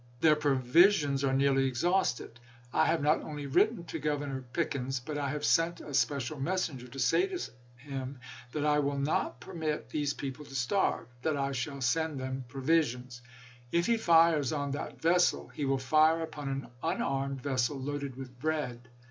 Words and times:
Their 0.19 0.35
provisions 0.35 1.23
are 1.23 1.31
nearly 1.31 1.67
exhausted. 1.67 2.39
I 2.73 2.87
have 2.87 3.03
not 3.03 3.21
only 3.21 3.45
written 3.45 3.83
to 3.83 3.99
Governor 3.99 4.43
Pickens, 4.51 4.99
but 4.99 5.15
I 5.15 5.29
have 5.29 5.45
sent 5.45 5.79
a 5.79 5.93
special 5.93 6.39
messenger1 6.39 6.77
to 6.79 6.85
him 6.85 6.89
to 6.89 6.97
say 6.99 7.37
that 8.51 8.65
I 8.65 8.79
will 8.79 8.97
not 8.97 9.39
permit 9.39 9.91
these 9.91 10.15
people 10.15 10.43
to 10.45 10.55
starve; 10.55 11.05
that 11.21 11.37
I 11.37 11.51
shall 11.51 11.81
send 11.81 12.19
them 12.19 12.45
provisions. 12.47 13.21
If 13.71 13.85
he 13.85 13.97
fires 13.97 14.51
on 14.51 14.71
that 14.71 14.99
vessel, 14.99 15.49
he 15.49 15.65
will 15.65 15.77
fire 15.77 16.21
upon 16.23 16.49
an 16.49 16.67
unarmed 16.81 17.41
vessel 17.43 17.77
loaded 17.79 18.15
with 18.15 18.39
bread. 18.39 18.89